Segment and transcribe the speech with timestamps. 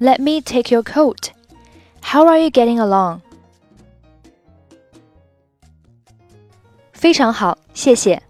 [0.00, 1.30] Let me take your coat.
[2.02, 3.20] How are you getting along?
[6.98, 8.22] 非常好，谢谢。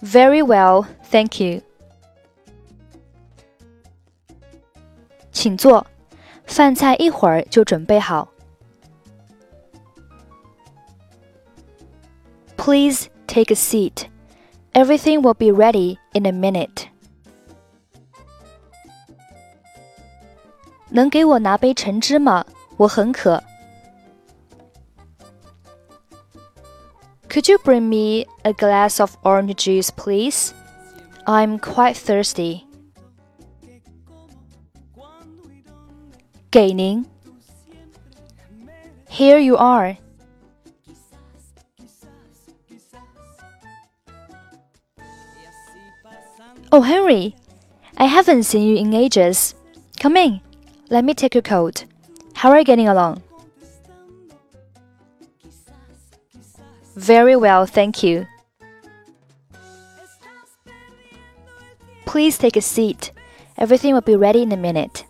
[0.00, 1.60] Very well, thank you.
[5.32, 5.86] 请坐，
[6.46, 8.28] 饭菜一会儿就准备好。
[12.56, 14.06] Please take a seat.
[14.72, 16.86] Everything will be ready in a minute.
[20.90, 22.44] 能给我拿杯橙汁吗？
[22.76, 23.42] 我很渴。
[27.33, 30.53] Could you bring me a glass of orange juice, please?
[31.25, 32.67] I'm quite thirsty.
[36.51, 37.03] 给您。
[39.09, 39.97] Here you are.
[46.71, 47.35] Oh, Henry,
[47.97, 49.55] I haven't seen you in ages.
[49.99, 50.41] Come in.
[50.91, 51.85] Let me take your coat.
[52.35, 53.23] How are you getting along?
[56.96, 58.26] Very well, thank you.
[62.06, 63.12] Please take a seat.
[63.56, 65.04] Everything will be ready in a minute.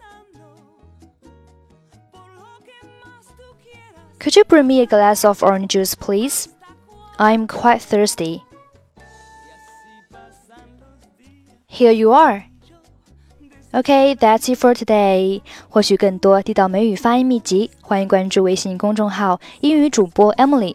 [4.18, 6.48] Could you bring me a glass of orange juice, please?
[7.18, 8.42] I'm quite thirsty.
[11.66, 12.44] Here you are.
[13.72, 15.42] Okay, that's it for today.
[15.68, 20.74] 获取更多地道美语发音秘籍，欢迎关注微信公众号“英语主播 Emily”。